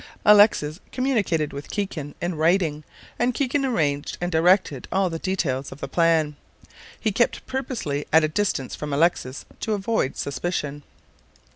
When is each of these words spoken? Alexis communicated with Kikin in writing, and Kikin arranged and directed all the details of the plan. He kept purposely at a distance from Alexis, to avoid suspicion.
Alexis 0.25 0.79
communicated 0.91 1.53
with 1.53 1.69
Kikin 1.69 2.15
in 2.19 2.33
writing, 2.33 2.83
and 3.19 3.35
Kikin 3.35 3.63
arranged 3.63 4.17
and 4.19 4.31
directed 4.31 4.87
all 4.91 5.11
the 5.11 5.19
details 5.19 5.71
of 5.71 5.79
the 5.79 5.87
plan. 5.87 6.35
He 6.99 7.11
kept 7.11 7.45
purposely 7.45 8.07
at 8.11 8.23
a 8.23 8.27
distance 8.27 8.73
from 8.75 8.93
Alexis, 8.93 9.45
to 9.59 9.73
avoid 9.73 10.17
suspicion. 10.17 10.81